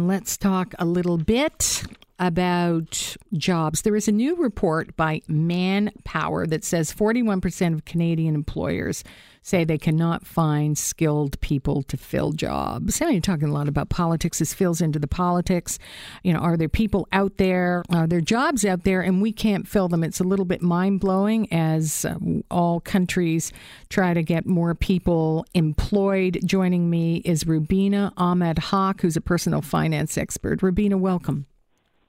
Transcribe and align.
Let's 0.00 0.36
talk 0.36 0.74
a 0.80 0.84
little 0.84 1.18
bit 1.18 1.84
about 2.18 3.16
jobs. 3.32 3.82
There 3.82 3.96
is 3.96 4.08
a 4.08 4.12
new 4.12 4.36
report 4.36 4.96
by 4.96 5.22
Manpower 5.28 6.46
that 6.46 6.64
says 6.64 6.92
41% 6.92 7.74
of 7.74 7.84
Canadian 7.84 8.34
employers 8.34 9.02
say 9.44 9.62
they 9.62 9.78
cannot 9.78 10.26
find 10.26 10.76
skilled 10.78 11.38
people 11.40 11.82
to 11.82 11.98
fill 11.98 12.32
jobs. 12.32 12.98
Now 13.00 13.08
you're 13.08 13.20
talking 13.20 13.48
a 13.48 13.52
lot 13.52 13.68
about 13.68 13.90
politics. 13.90 14.38
This 14.38 14.54
fills 14.54 14.80
into 14.80 14.98
the 14.98 15.06
politics. 15.06 15.78
You 16.22 16.32
know, 16.32 16.38
are 16.38 16.56
there 16.56 16.68
people 16.68 17.06
out 17.12 17.36
there? 17.36 17.84
Are 17.90 18.06
there 18.06 18.22
jobs 18.22 18.64
out 18.64 18.84
there, 18.84 19.02
and 19.02 19.20
we 19.20 19.32
can't 19.32 19.68
fill 19.68 19.88
them? 19.88 20.02
It's 20.02 20.18
a 20.18 20.24
little 20.24 20.46
bit 20.46 20.62
mind 20.62 21.00
blowing 21.00 21.52
as 21.52 22.06
uh, 22.06 22.14
all 22.50 22.80
countries 22.80 23.52
try 23.90 24.14
to 24.14 24.22
get 24.22 24.46
more 24.46 24.74
people 24.74 25.44
employed. 25.52 26.38
Joining 26.44 26.88
me 26.88 27.16
is 27.18 27.46
Rubina 27.46 28.14
Ahmed 28.16 28.58
Haq, 28.58 29.02
who's 29.02 29.16
a 29.16 29.20
personal 29.20 29.60
finance 29.60 30.16
expert. 30.16 30.62
Rubina, 30.62 30.96
welcome. 30.96 31.46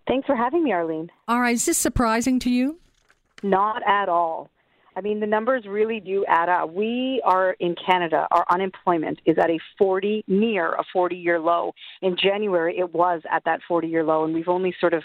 Thanks 0.08 0.28
for 0.28 0.36
having 0.36 0.64
me, 0.64 0.72
Arlene. 0.72 1.10
All 1.28 1.42
right, 1.42 1.56
is 1.56 1.66
this 1.66 1.78
surprising 1.78 2.40
to 2.40 2.50
you? 2.50 2.80
Not 3.44 3.82
at 3.88 4.10
all. 4.10 4.50
I 4.96 5.02
mean, 5.02 5.20
the 5.20 5.28
numbers 5.28 5.66
really 5.68 6.00
do 6.00 6.24
add 6.28 6.48
up. 6.48 6.72
We 6.72 7.22
are 7.26 7.52
in 7.60 7.76
Canada, 7.86 8.28
our 8.32 8.46
unemployment 8.50 9.20
is 9.26 9.38
at 9.38 9.50
a 9.50 9.60
40, 9.78 10.24
near 10.28 10.74
a 10.74 10.84
40 10.94 11.16
year 11.16 11.40
low. 11.40 11.74
In 12.02 12.16
January, 12.22 12.78
it 12.78 12.94
was 12.94 13.22
at 13.30 13.44
that 13.46 13.60
40 13.68 13.88
year 13.88 14.04
low, 14.04 14.24
and 14.24 14.34
we've 14.34 14.48
only 14.48 14.74
sort 14.80 14.94
of 14.94 15.04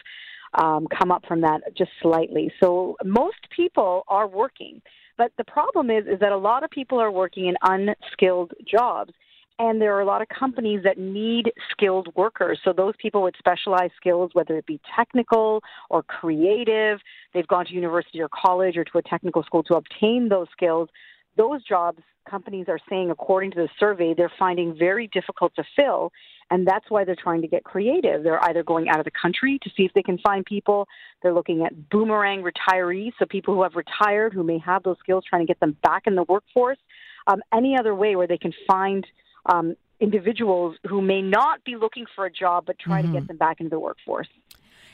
um, 0.55 0.87
come 0.97 1.11
up 1.11 1.25
from 1.27 1.41
that 1.41 1.63
just 1.77 1.91
slightly. 2.03 2.53
So 2.63 2.97
most 3.05 3.39
people 3.55 4.05
are 4.09 4.29
working. 4.29 4.81
But 5.17 5.33
the 5.39 5.45
problem 5.45 5.91
is, 5.91 6.07
is 6.07 6.21
that 6.21 6.33
a 6.33 6.37
lot 6.37 6.63
of 6.63 6.71
people 6.71 7.01
are 7.01 7.11
working 7.11 7.47
in 7.47 7.55
unskilled 7.63 8.53
jobs 8.71 9.13
and 9.61 9.79
there 9.79 9.95
are 9.95 10.01
a 10.01 10.07
lot 10.07 10.23
of 10.23 10.29
companies 10.29 10.81
that 10.85 10.97
need 10.97 11.53
skilled 11.71 12.09
workers. 12.17 12.59
So 12.65 12.73
those 12.73 12.95
people 12.99 13.23
with 13.23 13.35
specialized 13.39 13.93
skills, 13.95 14.31
whether 14.33 14.57
it 14.57 14.65
be 14.65 14.81
technical 14.97 15.63
or 15.91 16.03
creative, 16.03 16.99
they've 17.35 17.47
gone 17.47 17.67
to 17.67 17.75
university 17.75 18.23
or 18.23 18.31
college 18.31 18.79
or 18.79 18.85
to 18.85 18.99
a 18.99 19.03
technical 19.03 19.43
school 19.43 19.63
to 19.65 19.75
obtain 19.75 20.31
those 20.31 20.47
skills. 20.51 20.89
Those 21.37 21.63
jobs, 21.63 21.99
companies 22.29 22.67
are 22.69 22.79
saying, 22.89 23.11
according 23.11 23.51
to 23.51 23.59
the 23.59 23.69
survey, 23.79 24.15
they're 24.17 24.33
finding 24.39 24.75
very 24.79 25.09
difficult 25.09 25.55
to 25.57 25.65
fill. 25.77 26.11
And 26.51 26.67
that's 26.67 26.87
why 26.89 27.05
they're 27.05 27.15
trying 27.15 27.43
to 27.43 27.47
get 27.47 27.63
creative. 27.63 28.23
They're 28.23 28.43
either 28.45 28.63
going 28.63 28.89
out 28.89 28.99
of 28.99 29.05
the 29.05 29.11
country 29.11 29.59
to 29.63 29.71
see 29.77 29.85
if 29.85 29.93
they 29.93 30.03
can 30.03 30.17
find 30.19 30.45
people. 30.45 30.89
They're 31.23 31.35
looking 31.35 31.67
at 31.67 31.91
boomerang 31.91 32.43
retirees, 32.43 33.13
so 33.19 33.27
people 33.27 33.55
who 33.55 33.63
have 33.63 33.75
retired 33.75 34.33
who 34.33 34.43
may 34.43 34.59
have 34.59 34.83
those 34.85 34.97
skills, 35.01 35.25
trying 35.29 35.43
to 35.43 35.47
get 35.47 35.61
them 35.61 35.77
back 35.83 36.05
in 36.07 36.15
the 36.15 36.25
workforce. 36.25 36.79
Um, 37.27 37.43
any 37.53 37.77
other 37.79 37.95
way 37.95 38.17
where 38.17 38.27
they 38.27 38.39
can 38.39 38.53
find 38.67 39.07
um, 39.47 39.75
individuals 40.01 40.77
who 40.89 41.03
may 41.03 41.23
not 41.23 41.63
be 41.65 41.77
looking 41.77 42.07
for 42.15 42.27
a 42.27 42.33
job 42.33 42.65
but 42.67 42.79
try 42.79 43.03
mm-hmm. 43.03 43.13
to 43.13 43.21
get 43.21 43.29
them 43.29 43.37
back 43.37 43.61
into 43.61 43.71
the 43.71 43.79
workforce. 43.79 44.29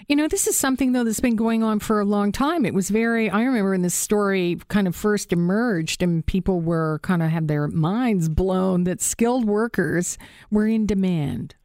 You 0.08 0.14
know, 0.14 0.28
this 0.28 0.47
is 0.47 0.56
something, 0.56 0.92
though, 0.92 1.05
that's 1.05 1.20
been 1.20 1.36
going 1.36 1.62
on 1.62 1.80
for 1.80 2.00
a 2.00 2.05
long 2.05 2.30
time. 2.30 2.64
It 2.64 2.74
was 2.74 2.91
very, 2.91 3.30
I 3.30 3.42
remember 3.42 3.70
when 3.70 3.83
this 3.83 3.94
story 3.94 4.58
kind 4.69 4.86
of 4.86 4.94
first 4.94 5.33
emerged 5.33 6.02
and 6.02 6.24
people 6.24 6.61
were 6.61 7.00
kind 7.02 7.22
of 7.22 7.30
had 7.30 7.48
their 7.48 7.67
minds 7.69 8.28
blown 8.28 8.84
that 8.84 9.00
skilled 9.00 9.47
workers 9.47 10.19
were 10.50 10.67
in 10.67 10.86
demand. 10.86 11.56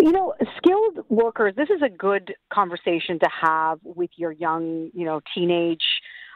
You 0.00 0.12
know, 0.12 0.34
skilled 0.56 1.04
workers, 1.08 1.54
this 1.56 1.70
is 1.70 1.82
a 1.82 1.90
good 1.90 2.34
conversation 2.52 3.18
to 3.18 3.28
have 3.42 3.78
with 3.82 4.10
your 4.16 4.32
young, 4.32 4.90
you 4.94 5.04
know, 5.04 5.20
teenage 5.34 5.84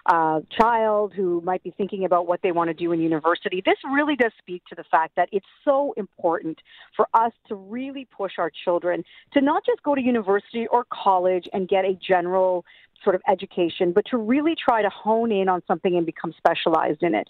uh, 0.08 0.40
child 0.58 1.12
who 1.14 1.40
might 1.42 1.62
be 1.62 1.70
thinking 1.70 2.04
about 2.04 2.26
what 2.26 2.40
they 2.42 2.50
want 2.50 2.68
to 2.68 2.74
do 2.74 2.92
in 2.92 3.00
university, 3.00 3.62
this 3.64 3.76
really 3.92 4.16
does 4.16 4.32
speak 4.38 4.62
to 4.66 4.74
the 4.74 4.84
fact 4.90 5.14
that 5.16 5.28
it's 5.32 5.46
so 5.64 5.92
important 5.96 6.58
for 6.96 7.06
us 7.14 7.32
to 7.46 7.54
really 7.54 8.06
push 8.16 8.32
our 8.38 8.50
children 8.64 9.04
to 9.34 9.40
not 9.40 9.64
just 9.66 9.82
go 9.82 9.94
to 9.94 10.00
university 10.00 10.66
or 10.68 10.86
college 10.90 11.46
and 11.52 11.68
get 11.68 11.84
a 11.84 11.94
general 11.94 12.64
sort 13.04 13.14
of 13.14 13.22
education, 13.28 13.92
but 13.92 14.04
to 14.10 14.16
really 14.16 14.54
try 14.54 14.82
to 14.82 14.90
hone 14.90 15.30
in 15.30 15.48
on 15.48 15.62
something 15.66 15.96
and 15.96 16.04
become 16.04 16.34
specialized 16.36 17.02
in 17.02 17.14
it. 17.14 17.28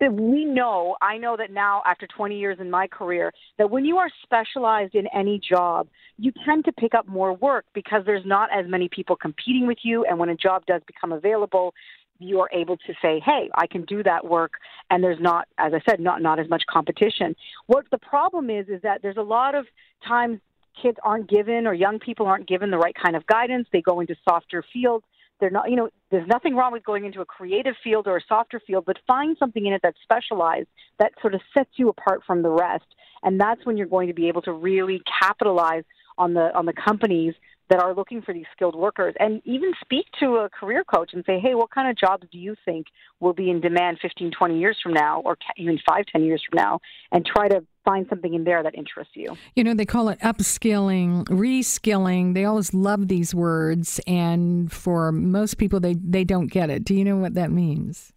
We 0.00 0.44
know, 0.44 0.96
I 1.02 1.18
know 1.18 1.36
that 1.36 1.50
now 1.50 1.82
after 1.86 2.06
20 2.06 2.38
years 2.38 2.58
in 2.60 2.70
my 2.70 2.86
career, 2.86 3.32
that 3.58 3.70
when 3.70 3.84
you 3.84 3.98
are 3.98 4.08
specialized 4.22 4.94
in 4.94 5.06
any 5.08 5.40
job, 5.40 5.88
you 6.18 6.32
tend 6.44 6.64
to 6.66 6.72
pick 6.72 6.94
up 6.94 7.08
more 7.08 7.34
work 7.34 7.64
because 7.74 8.02
there's 8.06 8.24
not 8.24 8.50
as 8.56 8.66
many 8.68 8.88
people 8.88 9.16
competing 9.16 9.66
with 9.66 9.78
you. 9.82 10.04
And 10.04 10.18
when 10.18 10.28
a 10.28 10.36
job 10.36 10.64
does 10.66 10.82
become 10.86 11.12
available, 11.12 11.74
you 12.18 12.40
are 12.40 12.48
able 12.52 12.76
to 12.76 12.94
say, 13.02 13.20
"Hey, 13.20 13.50
I 13.54 13.66
can 13.66 13.84
do 13.84 14.02
that 14.02 14.24
work," 14.24 14.52
and 14.90 15.02
there's 15.02 15.20
not, 15.20 15.48
as 15.58 15.72
I 15.74 15.80
said, 15.88 16.00
not 16.00 16.22
not 16.22 16.38
as 16.38 16.48
much 16.48 16.62
competition. 16.70 17.34
What 17.66 17.86
the 17.90 17.98
problem 17.98 18.50
is 18.50 18.68
is 18.68 18.82
that 18.82 19.02
there's 19.02 19.16
a 19.16 19.22
lot 19.22 19.54
of 19.54 19.66
times 20.06 20.40
kids 20.80 20.98
aren't 21.02 21.28
given 21.28 21.66
or 21.66 21.74
young 21.74 21.98
people 21.98 22.26
aren't 22.26 22.48
given 22.48 22.70
the 22.70 22.78
right 22.78 22.94
kind 22.94 23.16
of 23.16 23.26
guidance. 23.26 23.68
They 23.72 23.82
go 23.82 24.00
into 24.00 24.16
softer 24.28 24.64
fields. 24.72 25.04
They're 25.40 25.50
not, 25.50 25.68
you 25.70 25.76
know, 25.76 25.90
there's 26.10 26.28
nothing 26.28 26.54
wrong 26.54 26.72
with 26.72 26.84
going 26.84 27.04
into 27.04 27.20
a 27.20 27.24
creative 27.24 27.74
field 27.82 28.06
or 28.06 28.16
a 28.16 28.20
softer 28.28 28.60
field, 28.64 28.84
but 28.86 28.96
find 29.08 29.36
something 29.38 29.66
in 29.66 29.72
it 29.72 29.80
that's 29.82 29.98
specialized 30.02 30.68
that 30.98 31.12
sort 31.20 31.34
of 31.34 31.40
sets 31.52 31.70
you 31.74 31.88
apart 31.88 32.22
from 32.24 32.42
the 32.42 32.50
rest. 32.50 32.84
And 33.24 33.40
that's 33.40 33.66
when 33.66 33.76
you're 33.76 33.88
going 33.88 34.06
to 34.06 34.14
be 34.14 34.28
able 34.28 34.42
to 34.42 34.52
really 34.52 35.02
capitalize 35.20 35.84
on 36.16 36.34
the 36.34 36.54
on 36.54 36.66
the 36.66 36.72
companies 36.72 37.34
that 37.72 37.80
are 37.80 37.94
looking 37.94 38.20
for 38.20 38.34
these 38.34 38.44
skilled 38.54 38.74
workers 38.74 39.14
and 39.18 39.40
even 39.46 39.72
speak 39.80 40.04
to 40.20 40.36
a 40.36 40.50
career 40.50 40.84
coach 40.84 41.12
and 41.14 41.24
say, 41.24 41.40
hey, 41.40 41.54
what 41.54 41.70
kind 41.70 41.88
of 41.88 41.96
jobs 41.96 42.26
do 42.30 42.36
you 42.36 42.54
think 42.66 42.88
will 43.18 43.32
be 43.32 43.48
in 43.48 43.62
demand 43.62 43.98
15, 44.02 44.30
20 44.30 44.58
years 44.58 44.76
from 44.82 44.92
now 44.92 45.22
or 45.24 45.38
even 45.56 45.78
five, 45.88 46.04
10 46.12 46.22
years 46.22 46.42
from 46.46 46.58
now? 46.58 46.80
and 47.12 47.24
try 47.24 47.48
to 47.48 47.64
find 47.84 48.06
something 48.08 48.34
in 48.34 48.44
there 48.44 48.62
that 48.62 48.74
interests 48.74 49.14
you. 49.14 49.36
You 49.56 49.64
know, 49.64 49.74
they 49.74 49.86
call 49.86 50.08
it 50.08 50.18
upskilling, 50.20 51.24
reskilling. 51.24 52.34
They 52.34 52.44
always 52.44 52.72
love 52.74 53.08
these 53.08 53.34
words 53.34 54.00
and 54.06 54.72
for 54.72 55.12
most 55.12 55.58
people 55.58 55.80
they 55.80 55.94
they 55.94 56.24
don't 56.24 56.48
get 56.48 56.70
it. 56.70 56.84
Do 56.84 56.94
you 56.94 57.04
know 57.04 57.16
what 57.16 57.34
that 57.34 57.50
means? 57.50 58.12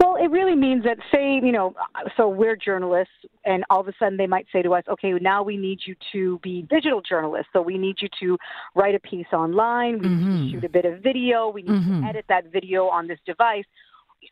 Well, 0.00 0.16
it 0.16 0.30
really 0.30 0.56
means 0.56 0.84
that, 0.84 0.98
say, 1.12 1.40
you 1.42 1.52
know, 1.52 1.74
so 2.16 2.28
we're 2.28 2.56
journalists, 2.56 3.14
and 3.44 3.64
all 3.70 3.80
of 3.80 3.88
a 3.88 3.92
sudden 3.98 4.16
they 4.16 4.26
might 4.26 4.46
say 4.52 4.62
to 4.62 4.74
us, 4.74 4.82
okay, 4.88 5.12
now 5.20 5.42
we 5.42 5.56
need 5.56 5.78
you 5.86 5.94
to 6.12 6.40
be 6.42 6.62
digital 6.68 7.00
journalists. 7.00 7.48
So 7.52 7.62
we 7.62 7.78
need 7.78 7.96
you 8.00 8.08
to 8.20 8.36
write 8.74 8.94
a 8.94 9.00
piece 9.00 9.26
online, 9.32 10.00
we 10.00 10.08
mm-hmm. 10.08 10.28
need 10.28 10.50
to 10.50 10.56
shoot 10.56 10.64
a 10.64 10.68
bit 10.68 10.84
of 10.84 11.00
video, 11.02 11.48
we 11.48 11.62
need 11.62 11.70
mm-hmm. 11.70 12.02
to 12.02 12.08
edit 12.08 12.24
that 12.28 12.52
video 12.52 12.86
on 12.86 13.06
this 13.06 13.18
device. 13.24 13.64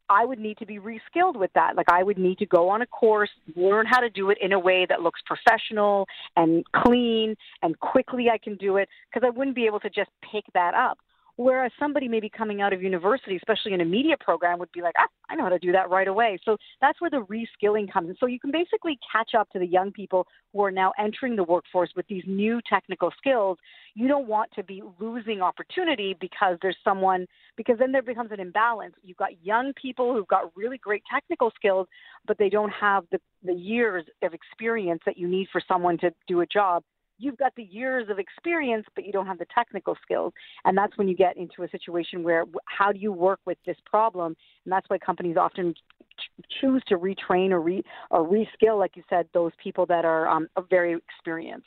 I 0.08 0.24
would 0.24 0.38
need 0.38 0.58
to 0.58 0.66
be 0.66 0.78
reskilled 0.78 1.36
with 1.36 1.50
that. 1.54 1.76
Like 1.76 1.90
I 1.90 2.02
would 2.02 2.18
need 2.18 2.38
to 2.38 2.46
go 2.46 2.68
on 2.68 2.82
a 2.82 2.86
course, 2.86 3.30
learn 3.56 3.86
how 3.86 4.00
to 4.00 4.10
do 4.10 4.30
it 4.30 4.38
in 4.40 4.52
a 4.52 4.58
way 4.58 4.86
that 4.88 5.00
looks 5.00 5.20
professional 5.26 6.06
and 6.36 6.64
clean 6.74 7.34
and 7.62 7.78
quickly 7.80 8.28
I 8.30 8.38
can 8.38 8.56
do 8.56 8.76
it 8.76 8.88
because 9.12 9.26
I 9.26 9.30
wouldn't 9.30 9.56
be 9.56 9.66
able 9.66 9.80
to 9.80 9.90
just 9.90 10.10
pick 10.30 10.44
that 10.54 10.74
up. 10.74 10.98
Whereas 11.36 11.72
somebody 11.80 12.06
maybe 12.06 12.28
coming 12.28 12.60
out 12.60 12.72
of 12.72 12.82
university, 12.82 13.36
especially 13.36 13.72
in 13.72 13.80
a 13.80 13.84
media 13.84 14.14
program, 14.18 14.58
would 14.60 14.70
be 14.70 14.82
like, 14.82 14.94
ah, 14.98 15.08
I 15.28 15.34
know 15.34 15.42
how 15.42 15.48
to 15.48 15.58
do 15.58 15.72
that 15.72 15.90
right 15.90 16.06
away. 16.06 16.38
So 16.44 16.56
that's 16.80 17.00
where 17.00 17.10
the 17.10 17.24
reskilling 17.24 17.92
comes 17.92 18.10
in. 18.10 18.16
So 18.20 18.26
you 18.26 18.38
can 18.38 18.52
basically 18.52 18.98
catch 19.10 19.34
up 19.36 19.50
to 19.50 19.58
the 19.58 19.66
young 19.66 19.90
people 19.90 20.26
who 20.52 20.62
are 20.62 20.70
now 20.70 20.92
entering 20.98 21.34
the 21.34 21.42
workforce 21.42 21.90
with 21.96 22.06
these 22.06 22.22
new 22.26 22.60
technical 22.68 23.10
skills. 23.18 23.58
You 23.94 24.06
don't 24.06 24.28
want 24.28 24.50
to 24.54 24.62
be 24.62 24.82
losing 25.00 25.42
opportunity 25.42 26.16
because 26.20 26.56
there's 26.62 26.76
someone, 26.84 27.26
because 27.56 27.78
then 27.80 27.90
there 27.90 28.02
becomes 28.02 28.30
an 28.30 28.38
imbalance. 28.38 28.94
You've 29.02 29.16
got 29.16 29.44
young 29.44 29.72
people 29.80 30.14
who've 30.14 30.28
got 30.28 30.56
really 30.56 30.78
great 30.78 31.02
technical 31.12 31.50
skills, 31.56 31.88
but 32.26 32.38
they 32.38 32.48
don't 32.48 32.72
have 32.72 33.04
the, 33.10 33.18
the 33.42 33.54
years 33.54 34.04
of 34.22 34.34
experience 34.34 35.02
that 35.04 35.18
you 35.18 35.26
need 35.26 35.48
for 35.50 35.60
someone 35.66 35.98
to 35.98 36.12
do 36.28 36.42
a 36.42 36.46
job 36.46 36.84
you've 37.18 37.36
got 37.36 37.54
the 37.56 37.62
years 37.62 38.08
of 38.10 38.18
experience, 38.18 38.86
but 38.94 39.04
you 39.04 39.12
don't 39.12 39.26
have 39.26 39.38
the 39.38 39.46
technical 39.54 39.96
skills. 40.02 40.32
And 40.64 40.76
that's 40.76 40.96
when 40.96 41.08
you 41.08 41.16
get 41.16 41.36
into 41.36 41.62
a 41.62 41.68
situation 41.68 42.22
where 42.22 42.44
how 42.66 42.92
do 42.92 42.98
you 42.98 43.12
work 43.12 43.40
with 43.46 43.58
this 43.66 43.76
problem? 43.86 44.36
And 44.64 44.72
that's 44.72 44.88
why 44.88 44.98
companies 44.98 45.36
often 45.36 45.74
choose 46.60 46.82
to 46.88 46.96
retrain 46.96 47.50
or 47.50 47.60
re 47.60 47.82
or 48.10 48.26
reskill, 48.26 48.78
like 48.78 48.96
you 48.96 49.02
said, 49.08 49.28
those 49.34 49.52
people 49.62 49.86
that 49.86 50.04
are 50.04 50.28
um, 50.28 50.48
very 50.70 50.96
experienced. 50.96 51.66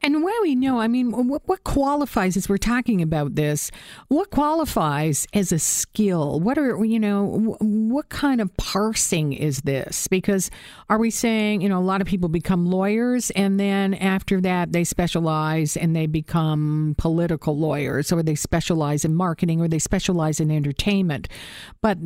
And 0.00 0.22
where 0.22 0.42
we 0.42 0.54
know, 0.54 0.80
I 0.80 0.86
mean, 0.86 1.10
what, 1.28 1.42
what, 1.46 1.64
qualifies 1.64 2.36
as 2.36 2.48
we're 2.48 2.56
talking 2.56 3.02
about 3.02 3.34
this? 3.34 3.70
What 4.06 4.30
qualifies 4.30 5.26
as 5.34 5.50
a 5.50 5.58
skill? 5.58 6.38
What 6.38 6.56
are 6.56 6.84
you 6.84 7.00
know? 7.00 7.56
What 7.60 8.08
kind 8.08 8.40
of 8.40 8.56
parsing 8.56 9.32
is 9.32 9.62
this? 9.62 10.06
Because 10.06 10.50
are 10.88 10.98
we 10.98 11.10
saying 11.10 11.62
you 11.62 11.68
know 11.68 11.78
a 11.78 11.80
lot 11.80 12.00
of 12.00 12.06
people 12.06 12.28
become 12.28 12.66
lawyers 12.66 13.30
and 13.30 13.58
then 13.58 13.94
after 13.94 14.40
that 14.40 14.72
they 14.72 14.84
specialize 14.84 15.76
and 15.76 15.96
they 15.96 16.06
become 16.06 16.94
political 16.96 17.58
lawyers, 17.58 18.12
or 18.12 18.22
they 18.22 18.36
specialize 18.36 19.04
in 19.04 19.14
marketing, 19.14 19.60
or 19.60 19.68
they 19.68 19.78
specialize 19.78 20.38
in 20.38 20.50
entertainment? 20.50 21.28
But 21.80 21.98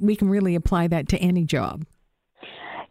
we 0.00 0.14
can 0.14 0.28
really 0.28 0.54
apply 0.54 0.88
that 0.88 1.08
to 1.08 1.18
any 1.18 1.44
job. 1.44 1.84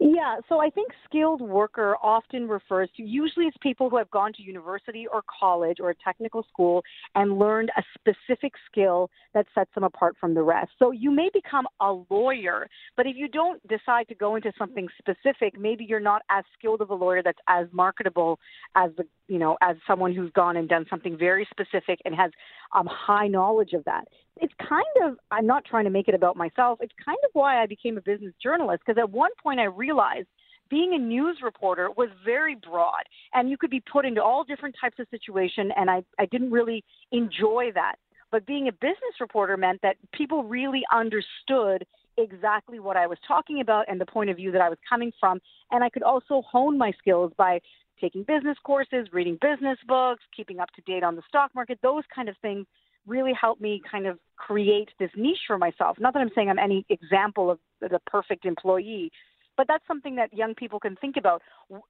Yeah, 0.05 0.39
so 0.49 0.59
I 0.59 0.69
think 0.69 0.91
skilled 1.05 1.39
worker 1.39 1.95
often 2.03 2.49
refers 2.49 2.89
to 2.97 3.03
usually 3.03 3.45
it's 3.45 3.55
people 3.61 3.89
who 3.89 3.95
have 3.95 4.11
gone 4.11 4.33
to 4.33 4.43
university 4.43 5.07
or 5.07 5.23
college 5.39 5.77
or 5.79 5.91
a 5.91 5.95
technical 6.03 6.43
school 6.51 6.83
and 7.15 7.39
learned 7.39 7.71
a 7.77 7.83
specific 7.97 8.51
skill 8.69 9.09
that 9.33 9.45
sets 9.55 9.73
them 9.73 9.85
apart 9.85 10.17
from 10.19 10.33
the 10.33 10.41
rest. 10.41 10.71
So 10.77 10.91
you 10.91 11.09
may 11.09 11.29
become 11.33 11.67
a 11.79 11.93
lawyer, 12.09 12.67
but 12.97 13.07
if 13.07 13.15
you 13.15 13.29
don't 13.29 13.65
decide 13.69 14.09
to 14.09 14.15
go 14.15 14.35
into 14.35 14.51
something 14.57 14.89
specific, 14.99 15.57
maybe 15.57 15.85
you're 15.85 16.01
not 16.01 16.23
as 16.29 16.43
skilled 16.59 16.81
of 16.81 16.89
a 16.89 16.95
lawyer 16.95 17.23
that's 17.23 17.39
as 17.47 17.67
marketable 17.71 18.39
as 18.75 18.91
the 18.97 19.05
you 19.29 19.39
know 19.39 19.57
as 19.61 19.77
someone 19.87 20.13
who's 20.13 20.31
gone 20.33 20.57
and 20.57 20.67
done 20.67 20.85
something 20.89 21.17
very 21.17 21.47
specific 21.49 21.99
and 22.03 22.13
has 22.13 22.29
um, 22.73 22.87
high 22.87 23.27
knowledge 23.27 23.73
of 23.73 23.83
that. 23.85 24.07
It's 24.37 24.53
kind 24.59 24.83
of 25.03 25.17
I'm 25.31 25.45
not 25.45 25.65
trying 25.65 25.85
to 25.85 25.89
make 25.89 26.07
it 26.07 26.15
about 26.15 26.35
myself. 26.35 26.79
It's 26.81 26.93
kind 27.03 27.17
of 27.23 27.29
why 27.33 27.61
I 27.61 27.67
became 27.67 27.97
a 27.97 28.01
business 28.01 28.33
journalist 28.41 28.83
because 28.85 28.99
at 28.99 29.09
one 29.09 29.31
point 29.41 29.59
I 29.59 29.65
realized 29.65 30.27
being 30.69 30.93
a 30.95 30.97
news 30.97 31.37
reporter 31.43 31.89
was 31.95 32.09
very 32.25 32.55
broad 32.55 33.03
and 33.33 33.49
you 33.49 33.57
could 33.57 33.69
be 33.69 33.81
put 33.81 34.05
into 34.05 34.23
all 34.23 34.43
different 34.43 34.75
types 34.79 34.97
of 34.99 35.07
situation 35.11 35.71
and 35.77 35.89
I, 35.89 36.03
I 36.17 36.25
didn't 36.25 36.51
really 36.51 36.83
enjoy 37.11 37.71
that. 37.75 37.95
But 38.31 38.47
being 38.47 38.67
a 38.67 38.71
business 38.71 39.19
reporter 39.21 39.55
meant 39.55 39.81
that 39.83 39.97
people 40.11 40.43
really 40.43 40.81
understood 40.91 41.85
exactly 42.17 42.79
what 42.79 42.97
I 42.97 43.07
was 43.07 43.17
talking 43.27 43.61
about 43.61 43.85
and 43.87 43.99
the 44.01 44.05
point 44.05 44.29
of 44.29 44.37
view 44.37 44.51
that 44.51 44.61
I 44.61 44.69
was 44.69 44.77
coming 44.87 45.11
from. 45.19 45.39
And 45.71 45.83
I 45.83 45.89
could 45.89 46.03
also 46.03 46.41
hone 46.41 46.77
my 46.77 46.91
skills 46.97 47.31
by 47.37 47.59
taking 47.99 48.23
business 48.23 48.57
courses, 48.63 49.07
reading 49.11 49.37
business 49.41 49.77
books, 49.87 50.23
keeping 50.35 50.59
up 50.59 50.69
to 50.75 50.81
date 50.81 51.03
on 51.03 51.15
the 51.15 51.21
stock 51.27 51.51
market, 51.55 51.79
those 51.81 52.03
kind 52.13 52.29
of 52.29 52.35
things 52.41 52.65
really 53.05 53.33
helped 53.39 53.61
me 53.61 53.81
kind 53.89 54.07
of 54.07 54.17
create 54.37 54.89
this 54.99 55.11
niche 55.15 55.39
for 55.45 55.57
myself. 55.57 55.97
Not 55.99 56.13
that 56.13 56.19
I'm 56.19 56.31
saying 56.33 56.49
I'm 56.49 56.59
any 56.59 56.85
example 56.89 57.51
of 57.51 57.59
the 57.81 57.99
perfect 58.07 58.45
employee, 58.45 59.11
but 59.55 59.67
that's 59.67 59.85
something 59.87 60.15
that 60.15 60.33
young 60.33 60.55
people 60.55 60.79
can 60.79 60.95
think 60.95 61.15
about. 61.17 61.41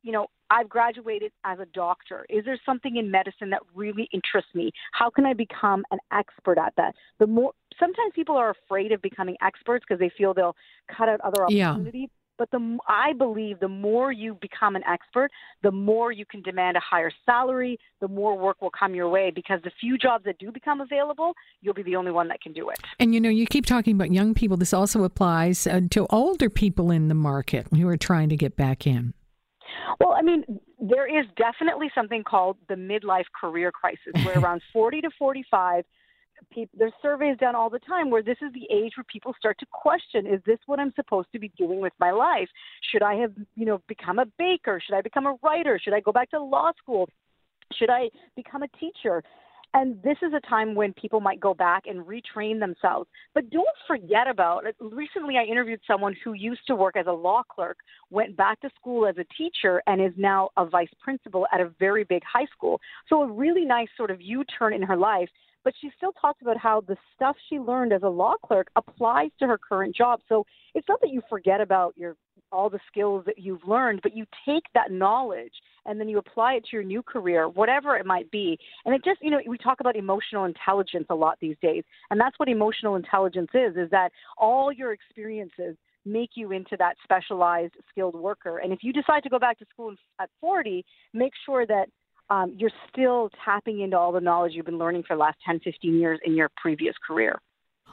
You 0.01 0.11
know, 0.11 0.27
I've 0.49 0.67
graduated 0.67 1.31
as 1.45 1.59
a 1.59 1.65
doctor. 1.67 2.25
Is 2.29 2.43
there 2.45 2.59
something 2.65 2.97
in 2.97 3.09
medicine 3.11 3.51
that 3.51 3.61
really 3.73 4.09
interests 4.11 4.53
me? 4.53 4.71
How 4.91 5.09
can 5.09 5.25
I 5.25 5.33
become 5.33 5.85
an 5.91 5.99
expert 6.11 6.57
at 6.57 6.73
that? 6.77 6.95
The 7.19 7.27
more 7.27 7.53
sometimes 7.79 8.11
people 8.15 8.35
are 8.35 8.49
afraid 8.49 8.91
of 8.91 9.01
becoming 9.01 9.37
experts 9.41 9.85
because 9.87 9.99
they 9.99 10.11
feel 10.17 10.33
they'll 10.33 10.55
cut 10.95 11.07
out 11.09 11.21
other 11.21 11.43
opportunities. 11.43 12.09
Yeah. 12.11 12.19
But 12.37 12.49
the 12.51 12.77
I 12.87 13.13
believe 13.13 13.59
the 13.59 13.67
more 13.67 14.11
you 14.11 14.37
become 14.41 14.75
an 14.75 14.83
expert, 14.85 15.29
the 15.61 15.71
more 15.71 16.11
you 16.11 16.25
can 16.25 16.41
demand 16.41 16.77
a 16.77 16.79
higher 16.79 17.11
salary, 17.25 17.77
the 18.01 18.07
more 18.07 18.37
work 18.37 18.61
will 18.61 18.71
come 18.71 18.95
your 18.95 19.09
way 19.09 19.31
because 19.31 19.59
the 19.63 19.71
few 19.79 19.97
jobs 19.97 20.25
that 20.25 20.39
do 20.39 20.51
become 20.51 20.81
available, 20.81 21.33
you'll 21.61 21.73
be 21.73 21.83
the 21.83 21.95
only 21.95 22.11
one 22.11 22.27
that 22.29 22.41
can 22.41 22.53
do 22.53 22.69
it. 22.69 22.77
And 22.99 23.13
you 23.13 23.21
know, 23.21 23.29
you 23.29 23.45
keep 23.45 23.65
talking 23.65 23.95
about 23.95 24.11
young 24.11 24.33
people. 24.33 24.57
This 24.57 24.73
also 24.73 25.03
applies 25.03 25.67
uh, 25.67 25.81
to 25.91 26.07
older 26.09 26.49
people 26.49 26.91
in 26.91 27.07
the 27.07 27.15
market 27.15 27.67
who 27.71 27.87
are 27.87 27.97
trying 27.97 28.29
to 28.29 28.35
get 28.35 28.55
back 28.55 28.87
in. 28.87 29.13
Well, 29.99 30.13
I 30.13 30.21
mean, 30.21 30.43
there 30.79 31.07
is 31.07 31.25
definitely 31.37 31.89
something 31.95 32.23
called 32.23 32.57
the 32.67 32.75
midlife 32.75 33.25
career 33.39 33.71
crisis, 33.71 34.13
where 34.25 34.37
around 34.39 34.61
40 34.71 35.01
to 35.01 35.09
45 35.17 35.85
people, 36.51 36.77
there's 36.77 36.93
surveys 37.01 37.37
done 37.37 37.55
all 37.55 37.69
the 37.69 37.79
time 37.79 38.09
where 38.09 38.23
this 38.23 38.37
is 38.41 38.51
the 38.53 38.67
age 38.73 38.93
where 38.97 39.05
people 39.11 39.33
start 39.37 39.57
to 39.59 39.65
question: 39.71 40.25
Is 40.25 40.41
this 40.45 40.59
what 40.65 40.79
I'm 40.79 40.93
supposed 40.95 41.27
to 41.33 41.39
be 41.39 41.51
doing 41.57 41.79
with 41.79 41.93
my 41.99 42.11
life? 42.11 42.49
Should 42.91 43.03
I 43.03 43.15
have, 43.15 43.33
you 43.55 43.65
know, 43.65 43.81
become 43.87 44.19
a 44.19 44.25
baker? 44.37 44.81
Should 44.85 44.95
I 44.95 45.01
become 45.01 45.25
a 45.25 45.35
writer? 45.43 45.79
Should 45.83 45.93
I 45.93 45.99
go 45.99 46.11
back 46.11 46.29
to 46.31 46.41
law 46.41 46.71
school? 46.81 47.09
Should 47.77 47.89
I 47.89 48.09
become 48.35 48.63
a 48.63 48.67
teacher? 48.79 49.23
And 49.75 50.01
this 50.03 50.17
is 50.21 50.33
a 50.33 50.47
time 50.47 50.75
when 50.75 50.93
people 50.93 51.19
might 51.19 51.39
go 51.39 51.55
back 51.55 51.83
and 51.87 52.05
retrain 52.05 52.59
themselves. 52.59 53.09
But 53.33 53.49
don't 53.49 53.65
forget 53.87 54.27
about 54.29 54.67
it. 54.67 54.75
Recently, 54.79 55.37
I 55.37 55.45
interviewed 55.45 55.79
someone 55.87 56.15
who 56.23 56.33
used 56.33 56.61
to 56.67 56.75
work 56.75 56.95
as 56.95 57.07
a 57.07 57.11
law 57.11 57.41
clerk, 57.43 57.77
went 58.11 58.37
back 58.37 58.61
to 58.61 58.69
school 58.79 59.07
as 59.07 59.15
a 59.17 59.25
teacher, 59.35 59.81
and 59.87 59.99
is 59.99 60.13
now 60.15 60.49
a 60.57 60.65
vice 60.65 60.93
principal 61.01 61.47
at 61.51 61.59
a 61.59 61.71
very 61.79 62.03
big 62.03 62.21
high 62.23 62.45
school. 62.55 62.79
So, 63.09 63.23
a 63.23 63.27
really 63.27 63.65
nice 63.65 63.87
sort 63.97 64.11
of 64.11 64.21
U 64.21 64.43
turn 64.43 64.73
in 64.73 64.83
her 64.83 64.97
life 64.97 65.29
but 65.63 65.73
she 65.79 65.91
still 65.97 66.11
talks 66.13 66.41
about 66.41 66.57
how 66.57 66.81
the 66.81 66.97
stuff 67.15 67.35
she 67.49 67.59
learned 67.59 67.93
as 67.93 68.03
a 68.03 68.09
law 68.09 68.35
clerk 68.45 68.67
applies 68.75 69.31
to 69.39 69.47
her 69.47 69.57
current 69.57 69.95
job. 69.95 70.19
So 70.29 70.45
it's 70.73 70.87
not 70.87 71.01
that 71.01 71.11
you 71.11 71.21
forget 71.29 71.61
about 71.61 71.93
your 71.97 72.15
all 72.51 72.69
the 72.69 72.79
skills 72.87 73.23
that 73.25 73.39
you've 73.39 73.67
learned, 73.67 73.99
but 74.03 74.15
you 74.15 74.25
take 74.45 74.63
that 74.75 74.91
knowledge 74.91 75.53
and 75.87 75.99
then 75.99 76.07
you 76.07 76.19
apply 76.19 76.53
it 76.53 76.63
to 76.65 76.69
your 76.73 76.83
new 76.83 77.01
career, 77.01 77.49
whatever 77.49 77.95
it 77.97 78.05
might 78.05 78.29
be. 78.29 78.57
And 78.85 78.93
it 78.93 79.03
just, 79.03 79.21
you 79.23 79.31
know, 79.31 79.39
we 79.47 79.57
talk 79.57 79.79
about 79.79 79.95
emotional 79.95 80.45
intelligence 80.45 81.07
a 81.09 81.15
lot 81.15 81.39
these 81.41 81.55
days, 81.61 81.83
and 82.11 82.19
that's 82.19 82.37
what 82.37 82.47
emotional 82.47 82.95
intelligence 82.95 83.49
is: 83.53 83.75
is 83.75 83.89
that 83.89 84.11
all 84.37 84.71
your 84.71 84.93
experiences 84.93 85.75
make 86.05 86.31
you 86.35 86.51
into 86.51 86.75
that 86.77 86.95
specialized 87.03 87.73
skilled 87.89 88.15
worker. 88.15 88.57
And 88.59 88.73
if 88.73 88.79
you 88.83 88.93
decide 88.93 89.23
to 89.23 89.29
go 89.29 89.39
back 89.39 89.57
to 89.59 89.65
school 89.71 89.95
at 90.19 90.29
40, 90.41 90.83
make 91.13 91.31
sure 91.45 91.65
that 91.65 91.87
um, 92.29 92.53
you're 92.57 92.71
still 92.91 93.29
tapping 93.43 93.81
into 93.81 93.97
all 93.97 94.11
the 94.11 94.21
knowledge 94.21 94.53
you've 94.53 94.65
been 94.65 94.77
learning 94.77 95.03
for 95.07 95.15
the 95.15 95.21
last 95.21 95.37
10, 95.45 95.59
15 95.59 95.99
years 95.99 96.19
in 96.25 96.35
your 96.35 96.49
previous 96.61 96.95
career. 97.05 97.39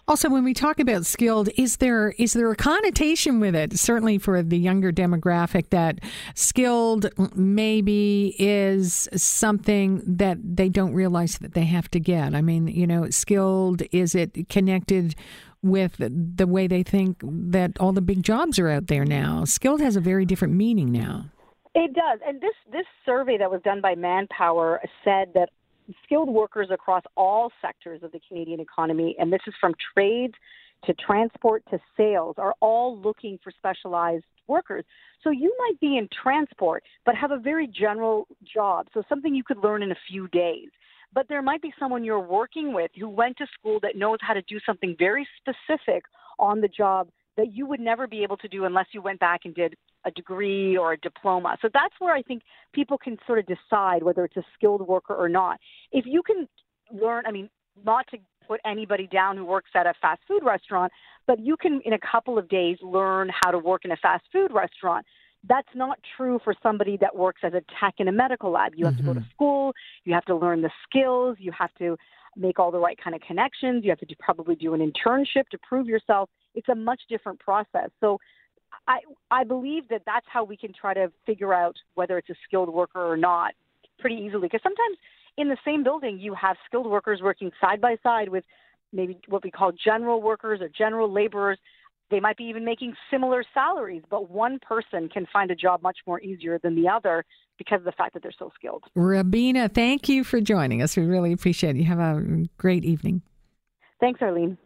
Also, 0.08 0.28
when 0.28 0.42
we 0.42 0.54
talk 0.54 0.80
about 0.80 1.06
skilled, 1.06 1.48
is 1.56 1.76
there 1.76 2.10
is 2.18 2.32
there 2.32 2.50
a 2.50 2.56
connotation 2.56 3.38
with 3.38 3.54
it? 3.54 3.78
Certainly 3.78 4.18
for 4.18 4.42
the 4.42 4.58
younger 4.58 4.90
demographic, 4.90 5.70
that 5.70 6.00
skilled 6.34 7.06
maybe 7.36 8.34
is 8.38 9.08
something 9.14 10.02
that 10.04 10.38
they 10.42 10.68
don't 10.68 10.94
realize 10.94 11.38
that 11.38 11.54
they 11.54 11.64
have 11.64 11.88
to 11.92 12.00
get. 12.00 12.34
I 12.34 12.40
mean, 12.40 12.66
you 12.66 12.86
know, 12.86 13.08
skilled 13.10 13.82
is 13.92 14.14
it 14.14 14.48
connected 14.48 15.14
with 15.62 15.96
the 15.98 16.46
way 16.46 16.66
they 16.66 16.82
think 16.82 17.22
that 17.22 17.78
all 17.78 17.92
the 17.92 18.00
big 18.00 18.22
jobs 18.22 18.58
are 18.58 18.68
out 18.68 18.88
there 18.88 19.04
now? 19.04 19.44
Skilled 19.44 19.80
has 19.80 19.94
a 19.94 20.00
very 20.00 20.24
different 20.24 20.54
meaning 20.54 20.90
now. 20.90 21.26
It 21.74 21.94
does. 21.94 22.18
And 22.26 22.40
this, 22.40 22.54
this 22.72 22.86
survey 23.06 23.38
that 23.38 23.50
was 23.50 23.60
done 23.62 23.80
by 23.80 23.94
Manpower 23.94 24.80
said 25.04 25.32
that 25.34 25.50
skilled 26.04 26.28
workers 26.28 26.68
across 26.70 27.02
all 27.16 27.50
sectors 27.62 28.02
of 28.02 28.12
the 28.12 28.20
Canadian 28.28 28.60
economy, 28.60 29.16
and 29.18 29.32
this 29.32 29.40
is 29.46 29.54
from 29.60 29.74
trades 29.94 30.34
to 30.84 30.94
transport 30.94 31.62
to 31.70 31.78
sales, 31.96 32.36
are 32.38 32.54
all 32.60 32.98
looking 32.98 33.38
for 33.42 33.52
specialized 33.56 34.24
workers. 34.48 34.84
So 35.22 35.30
you 35.30 35.54
might 35.58 35.78
be 35.80 35.96
in 35.96 36.08
transport, 36.22 36.82
but 37.04 37.14
have 37.14 37.30
a 37.30 37.38
very 37.38 37.66
general 37.66 38.26
job, 38.42 38.88
so 38.92 39.02
something 39.08 39.34
you 39.34 39.44
could 39.44 39.58
learn 39.58 39.82
in 39.82 39.92
a 39.92 39.98
few 40.08 40.26
days. 40.28 40.68
But 41.12 41.26
there 41.28 41.42
might 41.42 41.60
be 41.60 41.72
someone 41.78 42.04
you're 42.04 42.20
working 42.20 42.72
with 42.72 42.90
who 42.98 43.08
went 43.08 43.36
to 43.38 43.46
school 43.58 43.78
that 43.82 43.96
knows 43.96 44.18
how 44.20 44.32
to 44.32 44.42
do 44.42 44.58
something 44.64 44.96
very 44.98 45.26
specific 45.38 46.04
on 46.38 46.60
the 46.60 46.68
job 46.68 47.08
that 47.36 47.52
you 47.52 47.66
would 47.66 47.80
never 47.80 48.06
be 48.06 48.22
able 48.22 48.36
to 48.38 48.48
do 48.48 48.64
unless 48.64 48.86
you 48.92 49.02
went 49.02 49.20
back 49.20 49.40
and 49.44 49.54
did 49.54 49.74
a 50.04 50.10
degree 50.10 50.76
or 50.76 50.92
a 50.92 50.98
diploma. 50.98 51.56
So 51.60 51.68
that's 51.72 51.94
where 51.98 52.14
I 52.14 52.22
think 52.22 52.42
people 52.72 52.98
can 52.98 53.18
sort 53.26 53.38
of 53.38 53.46
decide 53.46 54.02
whether 54.02 54.24
it's 54.24 54.36
a 54.36 54.44
skilled 54.54 54.86
worker 54.86 55.14
or 55.14 55.28
not. 55.28 55.58
If 55.92 56.04
you 56.06 56.22
can 56.22 56.48
learn, 56.92 57.24
I 57.26 57.32
mean, 57.32 57.50
not 57.84 58.06
to 58.10 58.18
put 58.46 58.60
anybody 58.64 59.06
down 59.06 59.36
who 59.36 59.44
works 59.44 59.70
at 59.74 59.86
a 59.86 59.94
fast 60.00 60.20
food 60.26 60.42
restaurant, 60.44 60.92
but 61.26 61.38
you 61.38 61.56
can 61.56 61.80
in 61.84 61.92
a 61.92 61.98
couple 61.98 62.38
of 62.38 62.48
days 62.48 62.78
learn 62.82 63.30
how 63.40 63.50
to 63.50 63.58
work 63.58 63.84
in 63.84 63.92
a 63.92 63.96
fast 63.96 64.24
food 64.32 64.50
restaurant. 64.52 65.06
That's 65.48 65.68
not 65.74 65.98
true 66.16 66.38
for 66.44 66.54
somebody 66.62 66.98
that 67.00 67.14
works 67.14 67.40
as 67.44 67.54
a 67.54 67.62
tech 67.80 67.94
in 67.98 68.08
a 68.08 68.12
medical 68.12 68.50
lab. 68.50 68.72
You 68.74 68.86
have 68.86 68.94
mm-hmm. 68.94 69.06
to 69.06 69.08
go 69.08 69.14
to 69.14 69.20
mm-hmm. 69.20 69.30
school, 69.30 69.72
you 70.04 70.12
have 70.12 70.24
to 70.24 70.36
learn 70.36 70.62
the 70.62 70.70
skills, 70.88 71.36
you 71.38 71.52
have 71.56 71.72
to 71.78 71.96
make 72.36 72.58
all 72.58 72.70
the 72.70 72.78
right 72.78 72.98
kind 73.02 73.14
of 73.14 73.22
connections, 73.22 73.84
you 73.84 73.90
have 73.90 73.98
to 73.98 74.06
do, 74.06 74.14
probably 74.18 74.54
do 74.54 74.74
an 74.74 74.80
internship 74.80 75.48
to 75.50 75.58
prove 75.66 75.86
yourself. 75.86 76.28
It's 76.54 76.68
a 76.68 76.74
much 76.74 77.00
different 77.08 77.38
process. 77.40 77.90
So 78.00 78.18
I 78.86 79.00
I 79.30 79.44
believe 79.44 79.88
that 79.88 80.02
that's 80.06 80.26
how 80.28 80.44
we 80.44 80.56
can 80.56 80.72
try 80.72 80.94
to 80.94 81.10
figure 81.26 81.54
out 81.54 81.76
whether 81.94 82.18
it's 82.18 82.30
a 82.30 82.34
skilled 82.46 82.72
worker 82.72 83.04
or 83.04 83.16
not 83.16 83.52
pretty 83.98 84.16
easily 84.16 84.42
because 84.42 84.62
sometimes 84.62 84.96
in 85.36 85.48
the 85.48 85.58
same 85.64 85.82
building 85.82 86.18
you 86.18 86.34
have 86.34 86.56
skilled 86.66 86.86
workers 86.86 87.20
working 87.22 87.50
side 87.60 87.80
by 87.80 87.96
side 88.02 88.28
with 88.28 88.44
maybe 88.92 89.18
what 89.28 89.44
we 89.44 89.50
call 89.50 89.72
general 89.72 90.22
workers 90.22 90.60
or 90.60 90.68
general 90.68 91.12
laborers 91.12 91.58
they 92.10 92.18
might 92.18 92.36
be 92.36 92.44
even 92.44 92.64
making 92.64 92.94
similar 93.10 93.44
salaries 93.52 94.02
but 94.10 94.30
one 94.30 94.58
person 94.60 95.08
can 95.08 95.26
find 95.32 95.50
a 95.50 95.54
job 95.54 95.82
much 95.82 95.98
more 96.06 96.20
easier 96.20 96.58
than 96.58 96.74
the 96.74 96.88
other 96.88 97.24
because 97.60 97.76
of 97.76 97.84
the 97.84 97.92
fact 97.92 98.14
that 98.14 98.22
they're 98.22 98.32
so 98.38 98.50
skilled. 98.54 98.84
Rubina, 98.94 99.68
thank 99.68 100.08
you 100.08 100.24
for 100.24 100.40
joining 100.40 100.80
us. 100.80 100.96
We 100.96 101.04
really 101.04 101.30
appreciate 101.30 101.76
it. 101.76 101.80
You 101.80 101.84
have 101.84 101.98
a 101.98 102.46
great 102.56 102.86
evening. 102.86 103.20
Thanks, 104.00 104.22
Arlene. 104.22 104.56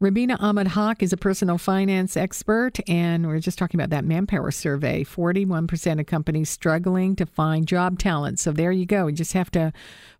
Rubina 0.00 0.36
Ahmed 0.40 0.68
Haq 0.68 1.02
is 1.02 1.12
a 1.12 1.16
personal 1.16 1.58
finance 1.58 2.16
expert, 2.16 2.78
and 2.88 3.26
we're 3.26 3.38
just 3.38 3.56
talking 3.56 3.78
about 3.78 3.90
that 3.90 4.04
Manpower 4.04 4.50
survey. 4.50 5.04
41% 5.04 6.00
of 6.00 6.06
companies 6.06 6.50
struggling 6.50 7.14
to 7.16 7.24
find 7.24 7.68
job 7.68 7.98
talent. 7.98 8.40
So 8.40 8.50
there 8.50 8.72
you 8.72 8.86
go. 8.86 9.06
You 9.06 9.14
just 9.14 9.32
have 9.34 9.50
to 9.52 9.72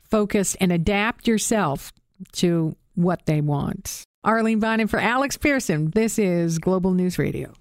focus 0.03 0.55
and 0.61 0.71
adapt 0.71 1.27
yourself 1.27 1.93
to 2.33 2.77
what 2.95 3.27
they 3.27 3.41
want. 3.41 4.05
Arlene 4.23 4.61
Bynon 4.61 4.89
for 4.89 5.01
Alex 5.01 5.37
Pearson. 5.37 5.91
This 5.91 6.19
is 6.19 6.59
Global 6.59 6.93
News 6.93 7.19
Radio. 7.19 7.53